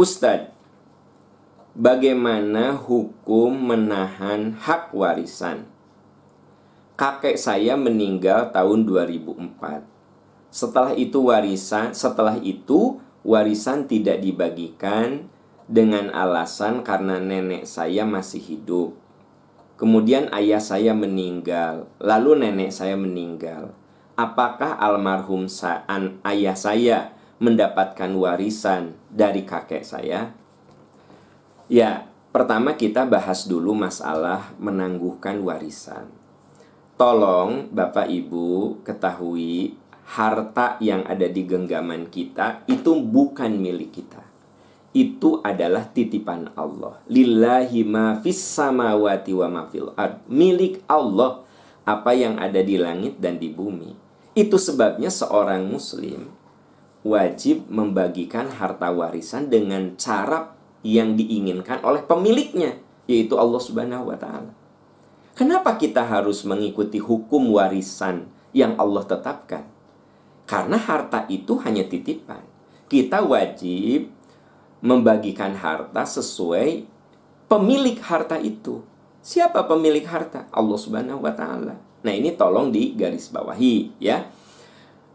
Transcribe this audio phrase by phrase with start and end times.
[0.00, 0.48] Ustadz,
[1.76, 5.68] bagaimana hukum menahan hak warisan?
[6.96, 9.84] Kakek saya meninggal tahun 2004.
[10.48, 12.96] Setelah itu warisan, setelah itu
[13.28, 15.28] warisan tidak dibagikan
[15.68, 18.96] dengan alasan karena nenek saya masih hidup.
[19.76, 23.76] Kemudian ayah saya meninggal, lalu nenek saya meninggal.
[24.16, 30.30] Apakah almarhum saan ayah saya mendapatkan warisan dari kakek saya?
[31.66, 36.12] Ya, pertama kita bahas dulu masalah menangguhkan warisan.
[37.00, 44.30] Tolong Bapak Ibu ketahui harta yang ada di genggaman kita itu bukan milik kita
[44.90, 46.98] itu adalah titipan Allah.
[47.06, 50.26] Lillahi ma fis samawati wa ma fil ard.
[50.26, 51.46] Milik Allah
[51.86, 53.94] apa yang ada di langit dan di bumi.
[54.34, 56.30] Itu sebabnya seorang muslim
[57.00, 60.52] wajib membagikan harta warisan dengan cara
[60.84, 62.76] yang diinginkan oleh pemiliknya,
[63.08, 64.52] yaitu Allah Subhanahu wa taala.
[65.36, 69.64] Kenapa kita harus mengikuti hukum warisan yang Allah tetapkan?
[70.44, 72.42] Karena harta itu hanya titipan.
[72.90, 74.10] Kita wajib
[74.82, 76.84] membagikan harta sesuai
[77.46, 78.82] pemilik harta itu.
[79.20, 80.48] Siapa pemilik harta?
[80.50, 81.76] Allah Subhanahu wa taala.
[82.00, 84.28] Nah, ini tolong di garis bawahi ya.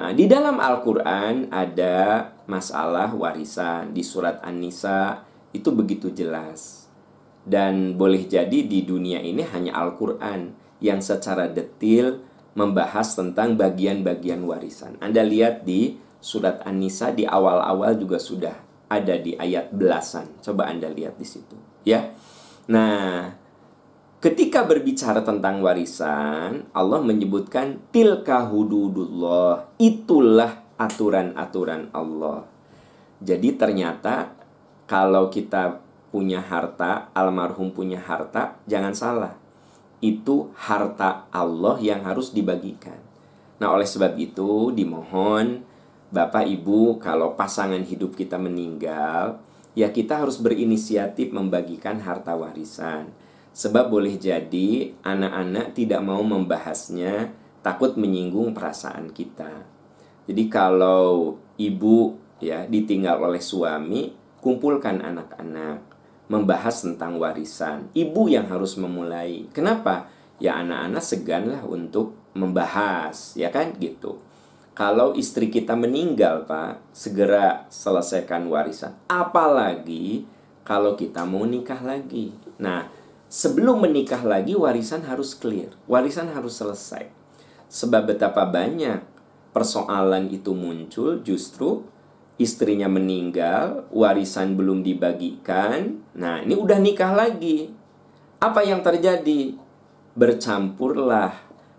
[0.00, 6.88] Nah, di dalam Al-Qur'an ada masalah warisan di surat An-Nisa itu begitu jelas.
[7.44, 12.24] Dan boleh jadi di dunia ini hanya Al-Qur'an yang secara detil
[12.56, 14.96] membahas tentang bagian-bagian warisan.
[15.04, 18.56] Anda lihat di surat An-Nisa di awal-awal juga sudah
[18.88, 20.40] ada di ayat belasan.
[20.40, 22.08] Coba Anda lihat di situ, ya.
[22.72, 23.36] Nah,
[24.20, 29.74] ketika berbicara tentang warisan, Allah menyebutkan tilka hududullah.
[29.80, 32.44] Itulah aturan-aturan Allah.
[33.20, 34.32] Jadi ternyata
[34.84, 35.80] kalau kita
[36.12, 39.34] punya harta, almarhum punya harta, jangan salah.
[40.00, 42.96] Itu harta Allah yang harus dibagikan.
[43.60, 45.68] Nah, oleh sebab itu dimohon
[46.10, 49.38] Bapak Ibu, kalau pasangan hidup kita meninggal,
[49.78, 53.14] ya kita harus berinisiatif membagikan harta warisan.
[53.60, 57.28] Sebab boleh jadi anak-anak tidak mau membahasnya,
[57.60, 59.68] takut menyinggung perasaan kita.
[60.24, 65.84] Jadi kalau ibu ya ditinggal oleh suami, kumpulkan anak-anak
[66.32, 67.92] membahas tentang warisan.
[67.92, 69.44] Ibu yang harus memulai.
[69.52, 70.08] Kenapa?
[70.40, 74.24] Ya anak-anak seganlah untuk membahas, ya kan gitu.
[74.72, 78.96] Kalau istri kita meninggal, Pak, segera selesaikan warisan.
[79.12, 80.24] Apalagi
[80.64, 82.32] kalau kita mau nikah lagi.
[82.56, 82.99] Nah,
[83.30, 85.70] sebelum menikah lagi warisan harus clear.
[85.86, 87.06] Warisan harus selesai.
[87.70, 89.06] Sebab betapa banyak
[89.54, 91.86] persoalan itu muncul justru
[92.42, 96.02] istrinya meninggal, warisan belum dibagikan.
[96.18, 97.70] Nah, ini udah nikah lagi.
[98.42, 99.54] Apa yang terjadi?
[100.18, 101.30] Bercampurlah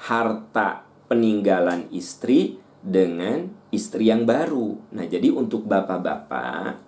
[0.00, 4.78] harta peninggalan istri dengan istri yang baru.
[4.94, 6.80] Nah, jadi untuk bapak-bapak,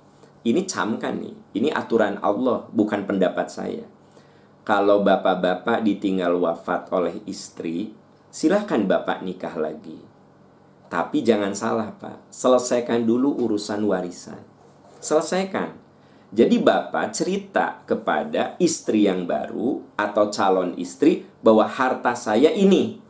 [0.47, 1.37] ini camkan nih.
[1.59, 3.96] Ini aturan Allah, bukan pendapat saya.
[4.67, 7.95] Kalau bapak-bapak ditinggal wafat oleh istri,
[8.35, 10.03] silahkan bapak nikah lagi.
[10.91, 14.43] Tapi jangan salah pak, selesaikan dulu urusan warisan.
[14.99, 15.79] Selesaikan.
[16.35, 23.07] Jadi bapak cerita kepada istri yang baru atau calon istri bahwa harta saya ini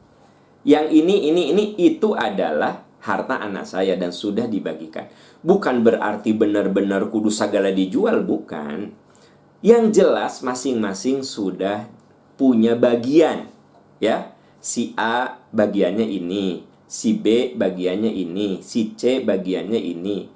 [0.66, 5.06] yang ini, ini, ini itu adalah harta anak saya dan sudah dibagikan.
[5.38, 8.90] Bukan berarti benar-benar kudu segala dijual, bukan.
[9.66, 11.90] Yang jelas masing-masing sudah
[12.38, 13.50] punya bagian.
[13.98, 14.30] Ya,
[14.62, 20.30] si A bagiannya ini, si B bagiannya ini, si C bagiannya ini.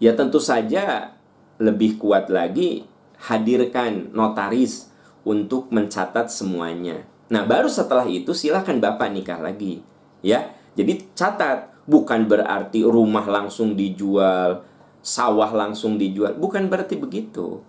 [0.00, 1.12] Ya tentu saja
[1.60, 2.88] lebih kuat lagi
[3.20, 4.88] hadirkan notaris
[5.20, 7.04] untuk mencatat semuanya.
[7.28, 9.84] Nah, baru setelah itu silahkan Bapak nikah lagi.
[10.24, 10.48] Ya,
[10.80, 14.64] jadi catat, bukan berarti rumah langsung dijual,
[15.04, 17.60] sawah langsung dijual, bukan berarti begitu.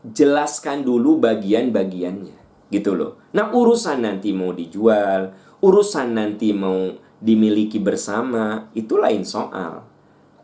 [0.00, 3.20] Jelaskan dulu bagian-bagiannya, gitu loh.
[3.36, 9.84] Nah, urusan nanti mau dijual, urusan nanti mau dimiliki bersama, itu lain soal.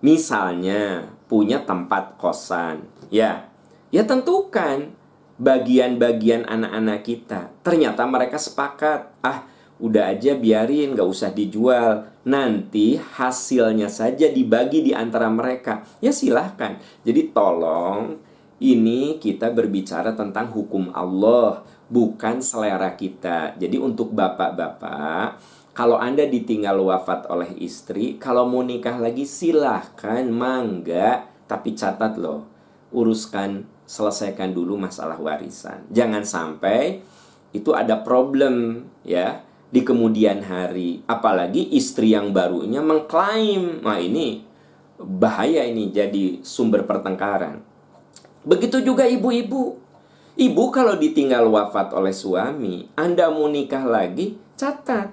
[0.04, 3.48] Misalnya, punya tempat kosan, ya,
[3.88, 4.92] ya tentukan
[5.40, 7.48] bagian-bagian anak-anak kita.
[7.64, 14.96] Ternyata mereka sepakat, ah udah aja biarin gak usah dijual nanti hasilnya saja dibagi di
[14.96, 18.16] antara mereka ya silahkan jadi tolong
[18.62, 25.38] ini kita berbicara tentang hukum Allah bukan selera kita jadi untuk bapak-bapak
[25.76, 32.56] kalau anda ditinggal wafat oleh istri kalau mau nikah lagi silahkan mangga tapi catat loh
[32.94, 35.86] uruskan selesaikan dulu masalah warisan.
[35.94, 37.00] Jangan sampai
[37.54, 41.06] itu ada problem ya di kemudian hari.
[41.06, 44.42] Apalagi istri yang barunya mengklaim, "Wah, ini
[44.98, 47.62] bahaya ini jadi sumber pertengkaran."
[48.46, 49.74] Begitu juga ibu-ibu.
[50.38, 55.10] Ibu kalau ditinggal wafat oleh suami, Anda mau nikah lagi, catat.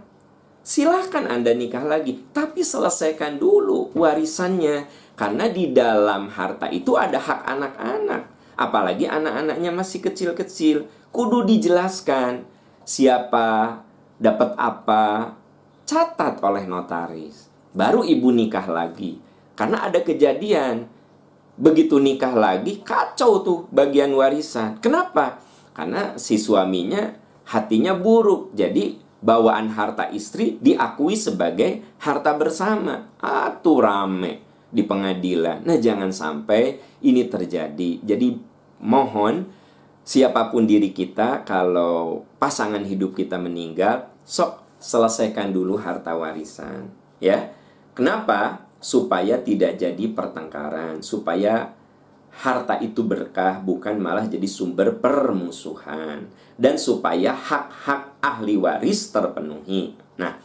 [0.62, 4.85] Silahkan Anda nikah lagi, tapi selesaikan dulu warisannya.
[5.18, 8.24] Karena di dalam harta itu ada hak anak-anak.
[8.53, 10.85] Apalagi anak-anaknya masih kecil-kecil.
[11.09, 12.45] Kudu dijelaskan
[12.85, 13.81] siapa
[14.21, 15.38] dapat apa.
[15.83, 17.50] Catat oleh notaris.
[17.74, 19.18] Baru ibu nikah lagi.
[19.53, 20.89] Karena ada kejadian.
[21.53, 24.81] Begitu nikah lagi, kacau tuh bagian warisan.
[24.81, 25.41] Kenapa?
[25.73, 27.13] Karena si suaminya
[27.45, 28.53] hatinya buruk.
[28.57, 33.13] Jadi bawaan harta istri diakui sebagai harta bersama.
[33.21, 34.33] Atuh rame
[34.73, 35.61] di pengadilan.
[35.61, 38.01] Nah, jangan sampai ini terjadi.
[38.01, 38.33] Jadi,
[38.81, 39.45] mohon
[40.01, 46.91] siapa pun diri kita kalau pasangan hidup kita meninggal, sok selesaikan dulu harta warisan,
[47.21, 47.53] ya.
[47.94, 48.65] Kenapa?
[48.83, 51.71] Supaya tidak jadi pertengkaran, supaya
[52.33, 56.25] harta itu berkah bukan malah jadi sumber permusuhan
[56.57, 59.94] dan supaya hak-hak ahli waris terpenuhi.
[60.18, 60.41] Nah,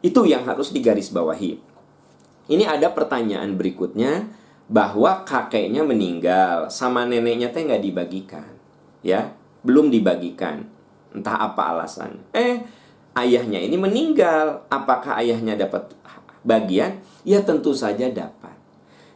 [0.00, 1.60] itu yang harus digarisbawahi.
[2.48, 4.24] Ini ada pertanyaan berikutnya
[4.72, 8.48] bahwa kakeknya meninggal sama neneknya teh nggak dibagikan,
[9.04, 10.64] ya belum dibagikan,
[11.12, 12.24] entah apa alasan.
[12.32, 12.64] Eh
[13.16, 15.92] ayahnya ini meninggal, apakah ayahnya dapat
[16.48, 17.04] bagian?
[17.28, 18.56] Ya tentu saja dapat.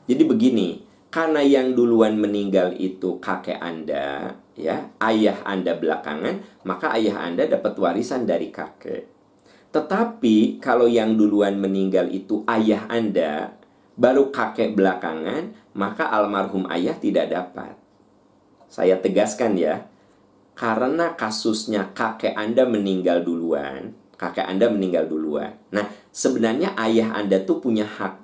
[0.05, 7.25] Jadi begini, karena yang duluan meninggal itu kakek Anda, ya, ayah Anda belakangan, maka ayah
[7.25, 9.09] Anda dapat warisan dari kakek.
[9.73, 13.57] Tetapi kalau yang duluan meninggal itu ayah Anda,
[13.97, 17.73] baru kakek belakangan, maka almarhum ayah tidak dapat.
[18.69, 19.89] Saya tegaskan ya,
[20.53, 25.59] karena kasusnya kakek Anda meninggal duluan, kakek Anda meninggal duluan.
[25.75, 28.23] Nah, sebenarnya ayah Anda tuh punya hak.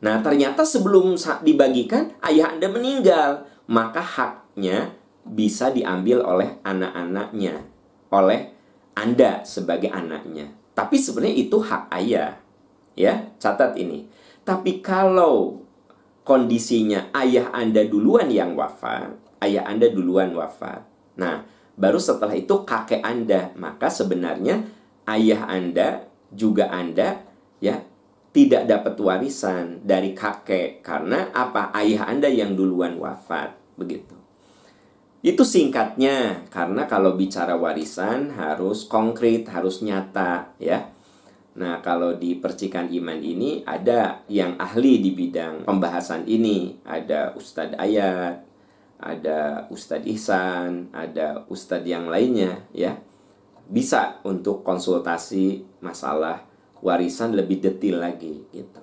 [0.00, 4.96] Nah, ternyata sebelum dibagikan ayah Anda meninggal, maka haknya
[5.28, 7.68] bisa diambil oleh anak-anaknya,
[8.08, 8.56] oleh
[8.98, 10.50] anda sebagai anaknya.
[10.74, 12.34] Tapi sebenarnya itu hak ayah.
[12.98, 14.10] Ya, catat ini.
[14.42, 15.62] Tapi kalau
[16.26, 20.82] kondisinya ayah Anda duluan yang wafat, ayah Anda duluan wafat.
[21.14, 21.46] Nah,
[21.78, 24.66] baru setelah itu kakek Anda, maka sebenarnya
[25.06, 27.22] ayah Anda juga Anda
[27.62, 27.86] ya
[28.34, 31.72] tidak dapat warisan dari kakek karena apa?
[31.72, 34.18] Ayah Anda yang duluan wafat, begitu.
[35.18, 40.94] Itu singkatnya, karena kalau bicara warisan harus konkret, harus nyata, ya.
[41.58, 47.74] Nah, kalau di percikan iman ini ada yang ahli di bidang pembahasan ini, ada Ustadz
[47.74, 48.46] Ayat,
[48.98, 52.98] ada Ustadz Ihsan, ada Ustadz yang lainnya, ya.
[53.68, 56.44] Bisa untuk konsultasi masalah
[56.82, 58.82] warisan lebih detail lagi, gitu.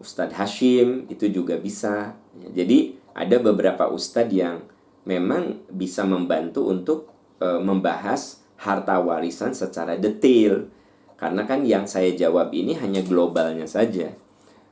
[0.00, 2.16] Ustadz Hashim itu juga bisa.
[2.34, 4.64] Jadi ada beberapa ustadz yang
[5.04, 10.72] memang bisa membantu untuk e, membahas harta warisan secara detail.
[11.20, 14.16] Karena kan yang saya jawab ini hanya globalnya saja.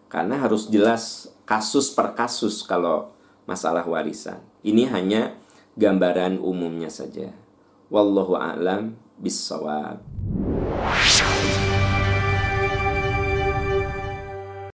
[0.09, 3.13] Karena harus jelas kasus per kasus kalau
[3.49, 4.45] masalah warisan.
[4.61, 5.33] Ini hanya
[5.81, 7.33] gambaran umumnya saja.
[7.89, 10.05] Wallahu a'lam bissawab.